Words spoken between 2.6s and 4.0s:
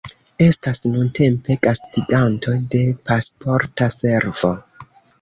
de Pasporta